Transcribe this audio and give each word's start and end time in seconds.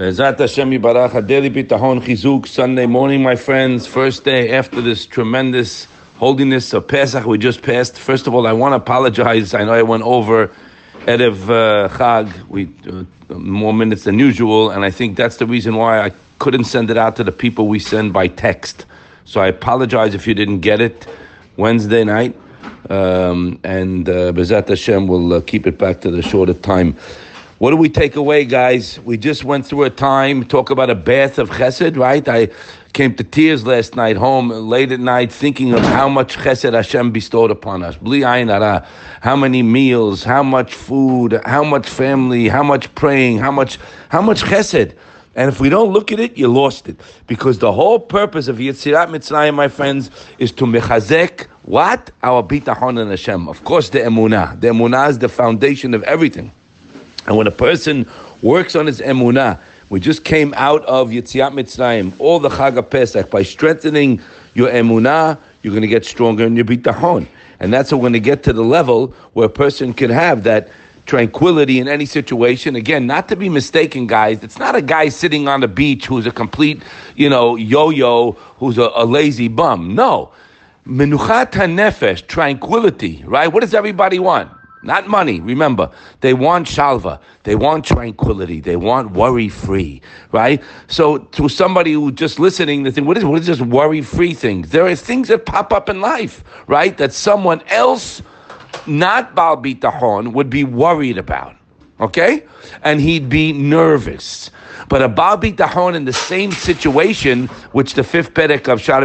Bezat 0.00 0.38
Hashem 0.38 0.70
Yibarach, 0.70 1.26
Daily 1.26 1.50
Bitahon 1.50 2.00
Chizuk, 2.00 2.48
Sunday 2.48 2.86
morning, 2.86 3.22
my 3.22 3.36
friends. 3.36 3.86
First 3.86 4.24
day 4.24 4.50
after 4.50 4.80
this 4.80 5.04
tremendous 5.04 5.84
holiness 6.16 6.72
of 6.72 6.88
Pesach 6.88 7.26
we 7.26 7.36
just 7.36 7.60
passed. 7.60 7.98
First 7.98 8.26
of 8.26 8.32
all, 8.32 8.46
I 8.46 8.54
want 8.54 8.72
to 8.72 8.76
apologize. 8.76 9.52
I 9.52 9.62
know 9.64 9.74
I 9.74 9.82
went 9.82 10.02
over 10.04 10.46
Erev 11.00 11.50
uh, 11.50 11.88
Chag, 11.90 12.48
we, 12.48 12.70
uh, 12.88 13.34
more 13.34 13.74
minutes 13.74 14.04
than 14.04 14.18
usual, 14.18 14.70
and 14.70 14.86
I 14.86 14.90
think 14.90 15.18
that's 15.18 15.36
the 15.36 15.44
reason 15.44 15.76
why 15.76 16.00
I 16.00 16.12
couldn't 16.38 16.64
send 16.64 16.88
it 16.88 16.96
out 16.96 17.16
to 17.16 17.22
the 17.22 17.32
people 17.32 17.68
we 17.68 17.78
send 17.78 18.14
by 18.14 18.26
text. 18.26 18.86
So 19.26 19.42
I 19.42 19.48
apologize 19.48 20.14
if 20.14 20.26
you 20.26 20.32
didn't 20.32 20.60
get 20.60 20.80
it 20.80 21.06
Wednesday 21.58 22.04
night. 22.04 22.34
Um, 22.88 23.60
and 23.64 24.08
uh, 24.08 24.32
Bezat 24.32 24.66
Hashem 24.66 25.08
will 25.08 25.34
uh, 25.34 25.40
keep 25.42 25.66
it 25.66 25.76
back 25.76 26.00
to 26.00 26.10
the 26.10 26.22
shorter 26.22 26.54
time. 26.54 26.96
What 27.60 27.72
do 27.72 27.76
we 27.76 27.90
take 27.90 28.16
away, 28.16 28.46
guys? 28.46 28.98
We 29.00 29.18
just 29.18 29.44
went 29.44 29.66
through 29.66 29.82
a 29.82 29.90
time, 29.90 30.46
talk 30.46 30.70
about 30.70 30.88
a 30.88 30.94
bath 30.94 31.38
of 31.38 31.50
chesed, 31.50 31.94
right? 31.98 32.26
I 32.26 32.48
came 32.94 33.14
to 33.16 33.22
tears 33.22 33.66
last 33.66 33.94
night 33.94 34.16
home, 34.16 34.48
late 34.48 34.90
at 34.92 35.00
night, 35.00 35.30
thinking 35.30 35.74
of 35.74 35.80
how 35.80 36.08
much 36.08 36.38
chesed 36.38 36.72
Hashem 36.72 37.10
bestowed 37.12 37.50
upon 37.50 37.82
us. 37.82 37.96
How 39.20 39.36
many 39.36 39.62
meals, 39.62 40.24
how 40.24 40.42
much 40.42 40.72
food, 40.72 41.38
how 41.44 41.62
much 41.62 41.86
family, 41.86 42.48
how 42.48 42.62
much 42.62 42.94
praying, 42.94 43.36
how 43.40 43.50
much, 43.50 43.78
how 44.08 44.22
much 44.22 44.42
chesed. 44.42 44.96
And 45.34 45.50
if 45.50 45.60
we 45.60 45.68
don't 45.68 45.92
look 45.92 46.12
at 46.12 46.18
it, 46.18 46.38
you 46.38 46.48
lost 46.48 46.88
it. 46.88 46.98
Because 47.26 47.58
the 47.58 47.72
whole 47.72 47.98
purpose 47.98 48.48
of 48.48 48.56
Yetziat 48.56 49.08
Mitzrayim, 49.08 49.52
my 49.52 49.68
friends, 49.68 50.10
is 50.38 50.50
to 50.52 50.64
mechazek 50.64 51.46
what? 51.64 52.10
Our 52.22 52.42
bitachon 52.42 52.98
and 52.98 53.10
Hashem. 53.10 53.50
Of 53.50 53.64
course, 53.64 53.90
the 53.90 53.98
emunah. 53.98 54.58
The 54.58 54.68
emunah 54.68 55.10
is 55.10 55.18
the 55.18 55.28
foundation 55.28 55.92
of 55.92 56.02
everything. 56.04 56.52
And 57.26 57.36
when 57.36 57.46
a 57.46 57.52
person 57.52 58.08
works 58.42 58.74
on 58.74 58.86
his 58.86 59.00
emunah, 59.00 59.60
we 59.90 60.00
just 60.00 60.24
came 60.24 60.54
out 60.54 60.84
of 60.84 61.10
Yetziat 61.10 61.52
Mitzrayim, 61.52 62.12
all 62.18 62.38
the 62.38 62.48
Chag 62.48 62.90
Pesach. 62.90 63.28
By 63.30 63.42
strengthening 63.42 64.20
your 64.54 64.70
emunah, 64.70 65.38
you're 65.62 65.72
going 65.72 65.82
to 65.82 65.88
get 65.88 66.04
stronger 66.06 66.46
in 66.46 66.56
your 66.56 66.64
bitachon. 66.64 67.26
And 67.58 67.72
that's 67.72 67.90
how 67.90 67.96
we're 67.96 68.02
going 68.02 68.12
to 68.14 68.20
get 68.20 68.42
to 68.44 68.52
the 68.52 68.64
level 68.64 69.08
where 69.32 69.46
a 69.46 69.50
person 69.50 69.92
can 69.92 70.10
have 70.10 70.44
that 70.44 70.70
tranquility 71.06 71.80
in 71.80 71.88
any 71.88 72.06
situation. 72.06 72.76
Again, 72.76 73.06
not 73.06 73.28
to 73.28 73.36
be 73.36 73.48
mistaken, 73.48 74.06
guys. 74.06 74.44
It's 74.44 74.58
not 74.58 74.76
a 74.76 74.82
guy 74.82 75.08
sitting 75.08 75.48
on 75.48 75.60
the 75.60 75.68
beach 75.68 76.06
who's 76.06 76.24
a 76.24 76.30
complete, 76.30 76.82
you 77.16 77.28
know, 77.28 77.56
yo-yo, 77.56 78.32
who's 78.58 78.78
a, 78.78 78.90
a 78.94 79.04
lazy 79.04 79.48
bum. 79.48 79.94
No. 79.94 80.32
Menuchat 80.86 81.50
nefesh, 81.50 82.26
tranquility, 82.26 83.22
right? 83.26 83.48
What 83.48 83.60
does 83.60 83.74
everybody 83.74 84.18
want? 84.18 84.50
Not 84.82 85.08
money, 85.08 85.40
remember. 85.40 85.90
They 86.20 86.32
want 86.32 86.66
shalva. 86.66 87.20
They 87.42 87.54
want 87.54 87.84
tranquility. 87.84 88.60
They 88.60 88.76
want 88.76 89.10
worry 89.10 89.50
free, 89.50 90.00
right? 90.32 90.62
So, 90.88 91.18
to 91.18 91.50
somebody 91.50 91.92
who 91.92 92.10
just 92.10 92.38
listening, 92.38 92.84
they 92.84 92.90
think, 92.90 93.06
what 93.06 93.18
is, 93.18 93.24
what 93.24 93.40
is 93.40 93.46
this 93.46 93.60
worry 93.60 94.00
free 94.00 94.32
thing? 94.32 94.62
There 94.62 94.86
are 94.86 94.96
things 94.96 95.28
that 95.28 95.44
pop 95.44 95.72
up 95.72 95.90
in 95.90 96.00
life, 96.00 96.42
right? 96.66 96.96
That 96.96 97.12
someone 97.12 97.60
else, 97.68 98.22
not 98.86 99.34
Baal 99.34 99.58
Bitahon, 99.58 100.32
would 100.32 100.48
be 100.48 100.64
worried 100.64 101.18
about, 101.18 101.56
okay? 102.00 102.46
And 102.82 103.00
he'd 103.02 103.28
be 103.28 103.52
nervous. 103.52 104.50
But 104.88 105.02
a 105.02 105.08
Baal 105.08 105.38
Bitachon 105.38 105.94
in 105.94 106.04
the 106.04 106.12
same 106.12 106.52
situation, 106.52 107.46
which 107.72 107.94
the 107.94 108.04
fifth 108.04 108.34
Perek 108.34 108.68
of 108.68 108.80
Shara 108.80 109.04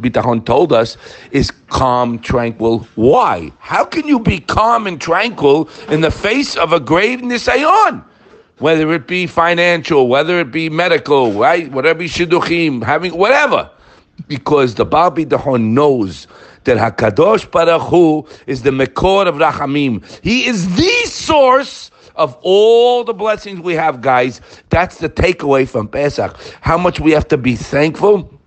Bitachon 0.00 0.44
told 0.44 0.72
us, 0.72 0.96
is 1.30 1.50
calm, 1.68 2.18
tranquil. 2.18 2.86
Why? 2.94 3.52
How 3.58 3.84
can 3.84 4.06
you 4.06 4.20
be 4.20 4.40
calm 4.40 4.86
and 4.86 5.00
tranquil 5.00 5.68
in 5.88 6.00
the 6.00 6.10
face 6.10 6.56
of 6.56 6.72
a 6.72 6.80
grave 6.80 7.20
nisayon? 7.20 8.04
Whether 8.58 8.92
it 8.92 9.06
be 9.06 9.26
financial, 9.26 10.08
whether 10.08 10.38
it 10.38 10.50
be 10.50 10.68
medical, 10.68 11.32
right? 11.32 11.70
Whatever 11.72 12.02
shidduchim, 12.02 12.82
having 12.82 13.16
whatever. 13.16 13.70
Because 14.28 14.74
the 14.74 14.84
Baal 14.84 15.10
Bitachon 15.10 15.70
knows 15.70 16.26
that 16.64 16.76
Hakadosh 16.76 17.50
Baruch 17.50 17.82
Hu 17.88 18.26
is 18.46 18.62
the 18.62 18.70
Mekor 18.70 19.26
of 19.26 19.36
Rachamim. 19.36 20.04
He 20.22 20.46
is 20.46 20.76
the 20.76 21.06
source 21.06 21.89
of 22.16 22.36
all 22.42 23.04
the 23.04 23.14
blessings 23.14 23.60
we 23.60 23.74
have, 23.74 24.00
guys. 24.00 24.40
That's 24.68 24.98
the 24.98 25.08
takeaway 25.08 25.68
from 25.68 25.88
Pesach. 25.88 26.36
How 26.60 26.78
much 26.78 27.00
we 27.00 27.12
have 27.12 27.28
to 27.28 27.36
be 27.36 27.56
thankful 27.56 28.40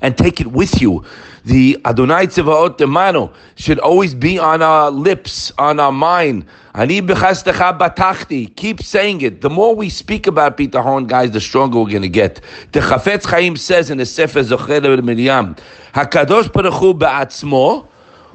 and 0.00 0.16
take 0.16 0.40
it 0.40 0.48
with 0.48 0.80
you. 0.80 1.04
The 1.44 1.80
Adonai 1.86 2.26
Tzivaot 2.26 2.76
Demano 2.76 3.32
should 3.56 3.78
always 3.78 4.14
be 4.14 4.38
on 4.38 4.60
our 4.62 4.90
lips, 4.90 5.52
on 5.58 5.80
our 5.80 5.92
mind. 5.92 6.44
Ani 6.74 7.00
batachti. 7.00 8.54
Keep 8.56 8.82
saying 8.82 9.22
it. 9.22 9.40
The 9.40 9.50
more 9.50 9.74
we 9.74 9.88
speak 9.88 10.26
about 10.26 10.58
bitahon, 10.58 11.06
guys, 11.06 11.30
the 11.30 11.40
stronger 11.40 11.80
we're 11.80 11.90
going 11.90 12.02
to 12.02 12.08
get. 12.08 12.40
The 12.72 12.80
Chafetz 12.80 13.24
Chaim 13.24 13.56
says 13.56 13.90
in 13.90 13.98
the 13.98 14.06
Sefer 14.06 14.40
Zocher 14.40 15.02
Miriam, 15.02 15.56
Hakadosh 15.94 16.52
Baruch 16.52 16.74
Hu 16.74 16.94
ba'atzmo, 16.94 17.88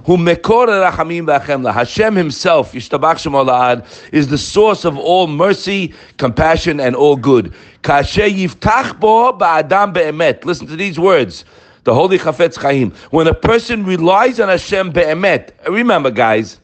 who 0.05 0.17
mekor 0.17 0.67
er 0.67 0.89
rachamim 0.89 1.25
v'achemla. 1.25 1.73
Hashem 1.73 2.15
Himself, 2.15 2.73
Yishtabach 2.73 3.15
Shemolad, 3.15 3.85
is 4.13 4.27
the 4.27 4.37
source 4.37 4.85
of 4.85 4.97
all 4.97 5.25
mercy, 5.27 5.93
compassion, 6.17 6.79
and 6.79 6.95
all 6.95 7.15
good. 7.15 7.53
Kasher 7.81 8.29
yiftach 8.29 8.99
bo 8.99 9.33
ba'adam 9.33 9.93
be'emet. 9.93 10.45
Listen 10.45 10.67
to 10.67 10.75
these 10.75 10.99
words. 10.99 11.43
The 11.85 11.93
Holy 11.93 12.17
Chafetz 12.17 12.55
Chaim. 12.57 12.91
When 13.11 13.27
a 13.27 13.33
person 13.33 13.85
relies 13.85 14.39
on 14.39 14.49
Hashem 14.49 14.91
be'emet, 14.91 15.51
remember, 15.67 16.11
guys, 16.11 16.59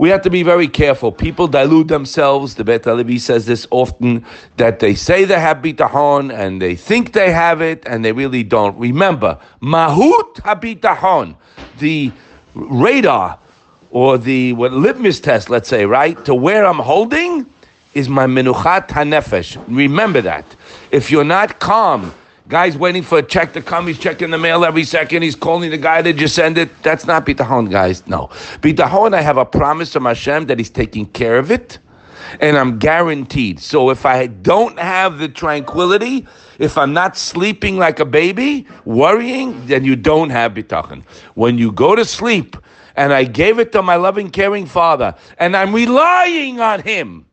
we 0.00 0.08
have 0.08 0.22
to 0.22 0.30
be 0.30 0.42
very 0.42 0.66
careful. 0.66 1.12
People 1.12 1.46
dilute 1.46 1.88
themselves. 1.88 2.54
The 2.54 2.64
Bet 2.64 2.86
Halevi 2.86 3.18
says 3.18 3.44
this 3.44 3.66
often 3.70 4.24
that 4.56 4.78
they 4.78 4.94
say 4.94 5.26
they 5.26 5.38
have 5.38 5.58
bitahon 5.58 6.34
and 6.34 6.62
they 6.62 6.74
think 6.74 7.12
they 7.12 7.30
have 7.30 7.60
it 7.60 7.82
and 7.84 8.02
they 8.02 8.12
really 8.12 8.42
don't. 8.42 8.74
Remember, 8.78 9.38
mahut 9.60 10.36
habitahon, 10.36 11.36
the 11.80 12.10
radar 12.54 13.38
or 13.90 14.16
the 14.16 14.54
what 14.54 14.72
litmus 14.72 15.20
test, 15.20 15.50
let's 15.50 15.68
say, 15.68 15.84
right, 15.84 16.24
to 16.24 16.34
where 16.34 16.64
I'm 16.64 16.78
holding 16.78 17.44
is 17.92 18.08
my 18.08 18.24
menuchat 18.24 18.88
hanefesh. 18.88 19.62
Remember 19.68 20.22
that. 20.22 20.46
If 20.92 21.10
you're 21.10 21.24
not 21.24 21.60
calm, 21.60 22.14
guy's 22.50 22.76
waiting 22.76 23.02
for 23.02 23.18
a 23.18 23.22
check 23.22 23.52
to 23.54 23.62
come, 23.62 23.86
he's 23.86 23.98
checking 23.98 24.30
the 24.30 24.38
mail 24.38 24.64
every 24.64 24.84
second, 24.84 25.22
he's 25.22 25.36
calling 25.36 25.70
the 25.70 25.78
guy 25.78 26.02
that 26.02 26.14
just 26.14 26.34
sent 26.34 26.58
it. 26.58 26.68
That's 26.82 27.06
not 27.06 27.24
bitahon, 27.24 27.70
guys. 27.70 28.06
No. 28.06 28.26
Bitahon, 28.60 29.14
I 29.14 29.22
have 29.22 29.38
a 29.38 29.44
promise 29.46 29.92
from 29.92 30.04
Hashem 30.04 30.46
that 30.46 30.58
he's 30.58 30.70
taking 30.70 31.06
care 31.06 31.38
of 31.38 31.50
it. 31.50 31.78
And 32.40 32.58
I'm 32.58 32.78
guaranteed. 32.78 33.58
So 33.58 33.90
if 33.90 34.04
I 34.04 34.26
don't 34.26 34.78
have 34.78 35.18
the 35.18 35.28
tranquility, 35.28 36.26
if 36.58 36.76
I'm 36.76 36.92
not 36.92 37.16
sleeping 37.16 37.78
like 37.78 37.98
a 37.98 38.04
baby, 38.04 38.66
worrying, 38.84 39.66
then 39.66 39.84
you 39.84 39.96
don't 39.96 40.30
have 40.30 40.52
bitachon. 40.52 41.02
When 41.34 41.56
you 41.56 41.72
go 41.72 41.96
to 41.96 42.04
sleep, 42.04 42.56
and 42.96 43.12
I 43.12 43.24
gave 43.24 43.58
it 43.58 43.72
to 43.72 43.82
my 43.82 43.96
loving, 43.96 44.30
caring 44.30 44.66
father, 44.66 45.14
and 45.38 45.56
I'm 45.56 45.74
relying 45.74 46.60
on 46.60 46.82
him. 46.82 47.26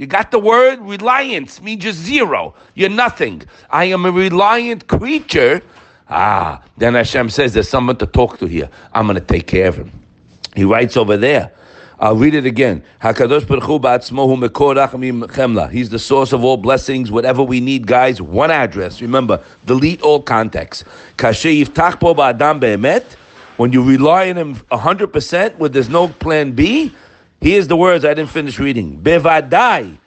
You 0.00 0.06
got 0.06 0.30
the 0.30 0.38
word 0.38 0.80
reliance 0.80 1.60
means 1.60 1.82
just 1.82 1.98
zero. 1.98 2.54
You're 2.74 2.88
nothing. 2.88 3.42
I 3.68 3.84
am 3.84 4.06
a 4.06 4.10
reliant 4.10 4.86
creature. 4.86 5.60
Ah, 6.08 6.62
then 6.78 6.94
Hashem 6.94 7.28
says 7.28 7.52
there's 7.52 7.68
someone 7.68 7.98
to 7.98 8.06
talk 8.06 8.38
to 8.38 8.46
here. 8.46 8.70
I'm 8.94 9.06
going 9.06 9.16
to 9.16 9.20
take 9.20 9.46
care 9.46 9.68
of 9.68 9.76
him. 9.76 9.92
He 10.56 10.64
writes 10.64 10.96
over 10.96 11.18
there. 11.18 11.52
I'll 11.98 12.16
read 12.16 12.34
it 12.34 12.46
again. 12.46 12.82
Hakadosh 13.02 13.46
Baruch. 13.46 15.70
He's 15.70 15.90
the 15.90 15.98
source 15.98 16.32
of 16.32 16.44
all 16.44 16.56
blessings. 16.56 17.10
Whatever 17.10 17.42
we 17.42 17.60
need, 17.60 17.86
guys. 17.86 18.22
One 18.22 18.50
address. 18.50 19.02
Remember, 19.02 19.44
delete 19.66 20.00
all 20.00 20.22
context. 20.22 20.84
When 23.58 23.72
you 23.74 23.84
rely 23.84 24.30
on 24.30 24.38
him 24.38 24.54
hundred 24.72 25.08
percent, 25.08 25.58
when 25.58 25.72
there's 25.72 25.90
no 25.90 26.08
plan 26.08 26.52
B, 26.52 26.90
here's 27.40 27.68
the 27.68 27.76
words 27.76 28.04
I 28.04 28.14
didn't 28.14 28.30
finish 28.30 28.58
reading. 28.58 29.00
Bevadai. 29.00 29.98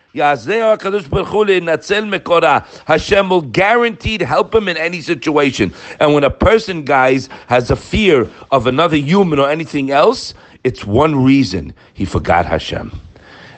Hashem 2.86 3.30
will 3.30 3.42
guaranteed 3.42 4.22
help 4.22 4.54
him 4.54 4.68
in 4.68 4.78
any 4.78 5.02
situation. 5.02 5.74
And 6.00 6.14
when 6.14 6.24
a 6.24 6.30
person, 6.30 6.84
guys, 6.84 7.30
has 7.48 7.72
a 7.72 7.76
fear 7.76 8.30
of 8.52 8.68
another 8.68 8.96
human 8.96 9.40
or 9.40 9.50
anything 9.50 9.90
else, 9.90 10.36
it's 10.64 10.86
one 10.86 11.24
reason 11.24 11.74
he 11.96 12.06
forgot 12.06 12.46
Hashem. 12.46 12.92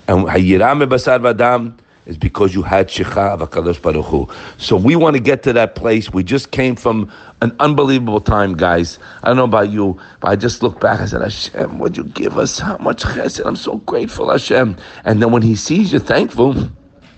And 0.08 0.26
Hayiram 0.26 0.82
Basar 0.88 1.20
Vadam 1.20 1.78
is 2.06 2.18
because 2.18 2.54
you 2.54 2.62
had 2.62 2.88
Shecha 2.88 3.34
of 3.34 3.50
HaKadosh 3.50 3.82
Baruch 3.82 4.06
Hu. 4.06 4.30
So 4.58 4.76
we 4.76 4.96
want 4.96 5.16
to 5.16 5.20
get 5.20 5.44
to 5.44 5.54
that 5.54 5.76
place. 5.76 6.12
We 6.12 6.24
just 6.24 6.52
came 6.52 6.76
from 6.76 7.12
an 7.42 7.56
unbelievable 7.60 8.22
time, 8.22 8.56
guys. 8.56 9.00
I 9.24 9.28
don't 9.28 9.38
know 9.38 9.46
about 9.46 9.70
you, 9.70 10.00
but 10.20 10.30
I 10.30 10.36
just 10.36 10.62
look 10.62 10.80
back. 10.80 11.00
I 11.00 11.06
said, 11.06 11.22
Hashem, 11.22 11.80
what'd 11.80 11.98
you 11.98 12.04
give 12.04 12.38
us? 12.38 12.60
How 12.60 12.78
much 12.78 13.04
chesed? 13.04 13.46
I'm 13.46 13.56
so 13.56 13.78
grateful, 13.78 14.30
Hashem. 14.32 14.78
And 15.04 15.22
then 15.22 15.32
when 15.32 15.42
He 15.42 15.56
sees 15.56 15.92
you 15.92 16.00
thankful, 16.00 16.56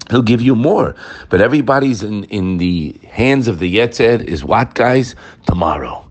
He'll 0.09 0.21
give 0.21 0.41
you 0.41 0.55
more. 0.55 0.95
But 1.29 1.41
everybody's 1.41 2.01
in, 2.01 2.23
in 2.25 2.57
the 2.57 2.97
hands 3.09 3.47
of 3.47 3.59
the 3.59 3.75
Yetzed 3.75 4.23
is 4.23 4.43
what, 4.43 4.73
guys? 4.73 5.15
Tomorrow. 5.45 6.09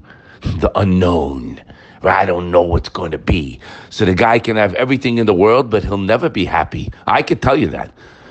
The 0.60 0.70
unknown. 0.78 1.62
I 2.02 2.26
don't 2.26 2.50
know 2.50 2.62
what's 2.62 2.90
going 2.90 3.10
to 3.12 3.18
be. 3.18 3.58
So 3.90 4.04
the 4.04 4.14
guy 4.14 4.38
can 4.38 4.56
have 4.56 4.74
everything 4.74 5.18
in 5.18 5.26
the 5.26 5.34
world, 5.34 5.70
but 5.70 5.82
he'll 5.82 5.98
never 5.98 6.28
be 6.28 6.44
happy. 6.44 6.92
I 7.06 7.22
could 7.22 7.42
tell 7.42 7.56
you 7.56 7.68
that. 7.68 7.90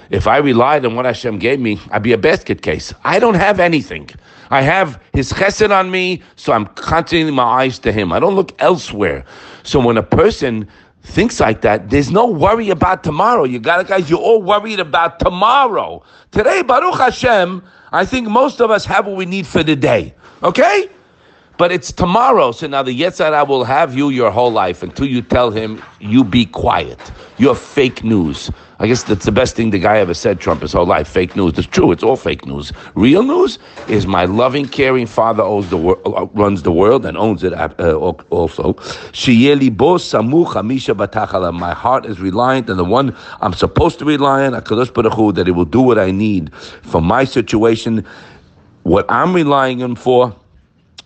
If 0.10 0.28
I 0.28 0.38
relied 0.38 0.86
on 0.86 0.96
what 0.96 1.06
Hashem 1.06 1.40
gave 1.40 1.60
me, 1.60 1.80
I'd 1.92 2.04
be 2.04 2.14
a 2.14 2.18
basket 2.18 2.62
case. 2.62 2.94
I 3.04 3.20
don't 3.20 3.36
have 3.36 3.60
anything. 3.60 4.10
I 4.50 4.62
have 4.62 5.02
His 5.14 5.32
chesed 5.34 5.72
on 5.72 5.92
me, 5.92 6.22
so 6.36 6.54
I'm 6.54 6.68
concentrating 6.68 7.34
my 7.34 7.44
eyes 7.44 7.80
to 7.80 7.92
Him. 7.92 8.12
I 8.14 8.20
don't 8.20 8.36
look 8.36 8.54
elsewhere. 8.62 9.26
So 9.64 9.80
when 9.80 9.98
a 9.98 10.04
person 10.04 10.68
thinks 11.04 11.40
like 11.40 11.62
that, 11.62 11.90
there's 11.90 12.12
no 12.12 12.26
worry 12.26 12.70
about 12.70 13.04
tomorrow. 13.04 13.44
You 13.44 13.60
got 13.60 13.82
it, 13.82 13.88
guys. 13.88 14.10
You're 14.10 14.20
all 14.20 14.42
worried 14.42 14.80
about 14.80 15.20
tomorrow. 15.20 16.04
Today, 16.32 16.62
Baruch 16.62 16.98
Hashem, 16.98 17.64
I 17.92 18.06
think 18.06 18.28
most 18.28 18.62
of 18.62 18.72
us 18.72 18.86
have 18.86 19.08
what 19.08 19.16
we 19.16 19.26
need 19.26 19.48
for 19.48 19.64
the 19.64 19.76
day. 19.76 20.14
Okay? 20.44 20.90
But 21.58 21.72
it's 21.72 21.92
tomorrow. 21.94 22.52
So 22.52 22.68
now 22.68 22.84
the 22.84 23.00
Yetzer 23.00 23.26
Hara 23.32 23.46
will 23.46 23.64
have 23.64 23.96
you 23.96 24.10
your 24.10 24.30
whole 24.30 24.52
life 24.52 24.84
until 24.84 25.08
you 25.08 25.22
tell 25.22 25.52
him, 25.52 25.82
you 26.00 26.24
be 26.24 26.46
quiet. 26.46 27.00
You're 27.38 27.56
fake 27.56 28.04
news. 28.04 28.52
I 28.80 28.88
guess 28.88 29.04
that's 29.04 29.24
the 29.24 29.32
best 29.32 29.56
thing 29.56 29.70
the 29.70 29.80
guy 29.80 30.00
ever 30.00 30.14
said, 30.14 30.42
Trump, 30.42 30.62
his 30.62 30.74
whole 30.74 30.86
life. 30.86 31.08
Fake 31.08 31.34
news. 31.34 31.58
It's 31.58 31.66
true. 31.66 31.94
It's 31.94 32.04
all 32.04 32.18
fake 32.18 32.46
news. 32.46 32.74
Real 32.94 33.24
news 33.24 33.58
is 33.88 34.06
my 34.06 34.26
loving, 34.26 34.68
caring 34.68 35.08
father 35.08 35.44
owns 35.44 35.70
the 35.70 35.78
wor- 35.78 36.00
uh, 36.06 36.26
runs 36.34 36.64
the 36.64 36.74
world 36.74 37.06
and 37.06 37.18
owns 37.18 37.42
it 37.46 37.54
uh, 37.54 37.96
also. 37.96 38.74
My 41.54 41.74
heart 41.74 42.06
is 42.06 42.20
reliant 42.20 42.70
on 42.70 42.78
the 42.78 42.86
one 42.86 43.16
I'm 43.40 43.54
supposed 43.54 44.00
to 44.00 44.06
rely 44.06 44.46
on, 44.46 44.54
a 44.54 44.62
Kulasparahu, 44.62 45.36
that 45.36 45.48
it 45.48 45.52
will 45.52 45.64
do 45.64 45.80
what 45.80 45.98
I 45.98 46.12
need 46.12 46.54
for 46.54 47.02
my 47.02 47.24
situation. 47.24 48.06
What 48.84 49.06
I'm 49.10 49.34
relying 49.34 49.82
on 49.84 49.96
for 49.96 50.36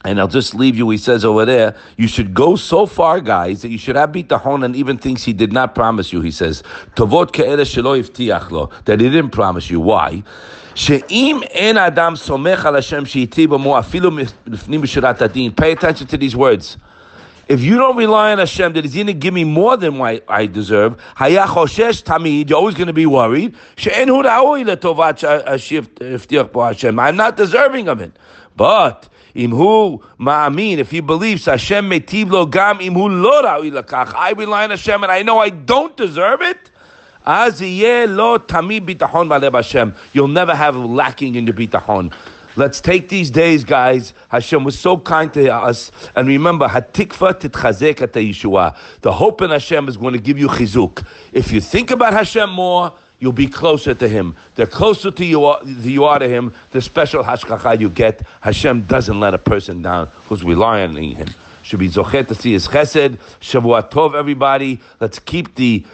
and 0.05 0.21
I'll 0.21 0.29
just 0.29 0.55
leave 0.55 0.77
you, 0.77 0.91
he 0.91 0.99
says 0.99 1.25
over 1.25 1.47
there, 1.47 1.75
you 1.97 2.09
should 2.09 2.35
go 2.35 2.57
so 2.57 2.85
far, 2.85 3.23
guys, 3.23 3.63
that 3.63 3.71
you 3.71 3.79
should 3.79 3.97
have 3.97 4.11
bitahon 4.11 4.63
and 4.63 4.77
even 4.77 4.99
things 4.99 5.25
he 5.25 5.33
did 5.33 5.51
not 5.51 5.75
promise 5.75 6.13
you. 6.13 6.21
He 6.21 6.31
says, 6.31 6.63
Tovot 6.95 7.33
shelo 7.33 8.85
that 8.85 9.01
he 9.01 9.09
didn't 9.09 9.31
promise 9.31 9.71
you. 9.71 9.81
Why? 9.81 10.23
שאם 10.75 11.41
אין 11.51 11.79
אדם 11.79 12.17
סומך 12.17 12.67
על 12.67 12.77
השם 12.77 13.07
שהיטיב 13.07 13.55
עמו 13.55 13.79
אפילו 13.79 14.11
לפנים 14.47 14.83
משורת 14.83 15.23
הדין. 15.23 15.53
Pay 15.57 15.73
attention 15.73 16.07
to 16.07 16.19
these 16.19 16.37
words. 16.37 16.77
If 17.47 17.61
you 17.61 17.77
don't 17.77 17.97
rely 17.97 18.33
on 18.33 18.39
Hashem 18.39 18.73
that 18.73 18.85
He's 18.85 18.95
going 18.95 19.07
to 19.07 19.13
give 19.13 19.35
me 19.35 19.45
more 19.45 19.77
than 19.77 19.99
what 19.99 20.25
I 20.29 20.47
deserve, 20.47 20.97
היה 21.19 21.47
חושש 21.47 22.01
תמיד, 22.01 22.51
you're 22.51 22.59
always 22.59 22.75
going 22.75 22.89
to 22.89 22.93
be 22.93 23.07
worried, 23.07 23.55
שאין 23.77 24.09
הוא 24.09 24.23
ראוי 24.25 24.65
לטובת 24.65 25.19
שהבטיח 25.57 26.47
פה 26.53 26.69
השם. 26.69 26.99
I'm 26.99 27.17
not 27.17 27.37
deserving 27.37 27.89
of 27.89 28.01
it. 28.01 28.19
But 28.57 29.09
Imhu 29.36 30.04
ma'amin, 30.20 30.78
if 30.78 30.92
he 30.92 31.00
believes 31.00 31.46
Hashem 31.46 31.90
metiv 31.90 32.32
lo 32.32 32.46
gam 32.46 32.80
imhu 32.80 33.22
lo 33.22 33.44
ra'i 33.44 33.72
lakach, 33.72 34.14
I 34.14 34.32
rely 34.32 34.64
on 34.64 34.72
Hashem 34.72 35.04
and 35.04 35.12
I 35.12 35.24
know 35.24 35.40
I 35.40 35.50
don't 35.50 35.96
deserve 35.96 36.42
it. 36.42 36.72
Az 37.26 37.62
lo 37.62 38.40
tamid 38.40 38.86
bitachon 38.86 39.54
Hashem. 39.54 39.96
You'll 40.14 40.28
never 40.28 40.56
have 40.56 40.76
lacking 40.76 41.36
in 41.36 41.46
your 41.46 41.56
bitachon. 41.56 42.14
Let's 42.56 42.82
take 42.82 43.10
these 43.10 43.30
days, 43.30 43.64
guys. 43.64 44.14
Hashem 44.30 44.64
was 44.64 44.78
so 44.78 44.98
kind 44.98 45.32
to 45.34 45.54
us. 45.54 45.92
And 46.16 46.28
remember, 46.28 46.68
hatikva 46.68 47.40
titchazek 47.40 48.02
at 48.02 48.14
Yeshua. 48.14 48.76
The 49.02 49.14
hope 49.14 49.42
in 49.42 49.52
Hashem 49.52 49.88
is 49.88 49.96
going 49.96 50.14
to 50.14 50.20
give 50.20 50.38
you 50.38 50.48
chizuk. 50.48 51.06
If 51.32 51.52
you 51.52 51.62
think 51.62 51.92
about 51.92 52.12
Hashem 52.12 52.50
more, 52.50 52.94
you'll 53.20 53.32
be 53.32 53.48
closer 53.48 53.94
to 53.94 54.08
Him. 54.08 54.36
The 54.56 54.66
closer 54.68 55.12
to 55.12 55.26
you, 55.26 55.46
are, 55.46 55.64
you 55.66 56.06
are 56.06 56.20
to 56.20 56.28
Him, 56.28 56.54
the 56.72 56.82
special 56.82 57.24
hashgacha 57.24 57.80
you 57.80 57.90
get. 57.90 58.22
Hashem 58.42 58.84
doesn't 58.84 59.20
let 59.20 59.34
a 59.34 59.38
person 59.38 59.82
down 59.82 60.08
who's 60.08 60.44
relying 60.44 60.92
on 60.92 61.04
Him. 61.04 61.28
Should 61.64 61.80
be 61.80 61.90
zochet 61.90 62.28
to 62.28 62.36
see 62.36 62.54
His 62.54 62.68
chesed. 62.68 63.18
Shavua 63.42 63.90
tov, 63.92 64.16
everybody. 64.16 64.80
Let's 65.00 65.20
keep 65.20 65.56
the 65.56 65.86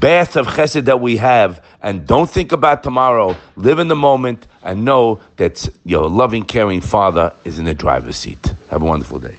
bath 0.00 0.36
of 0.36 0.46
chesed 0.46 0.84
that 0.84 1.00
we 1.00 1.16
have 1.16 1.62
and 1.82 2.06
don't 2.06 2.30
think 2.30 2.52
about 2.52 2.82
tomorrow. 2.82 3.36
Live 3.56 3.78
in 3.78 3.88
the 3.88 3.96
moment 3.96 4.46
and 4.62 4.84
know 4.84 5.20
that 5.36 5.68
your 5.84 6.08
loving, 6.08 6.44
caring 6.44 6.80
Father 6.80 7.32
is 7.44 7.58
in 7.58 7.64
the 7.64 7.74
driver's 7.74 8.16
seat. 8.16 8.54
Have 8.70 8.82
a 8.82 8.84
wonderful 8.84 9.18
day. 9.18 9.36